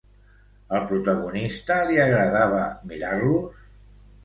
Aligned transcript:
Al 0.77 0.87
protagonista 0.91 1.77
li 1.91 2.01
agradava 2.07 2.65
mirar-los? 2.95 3.65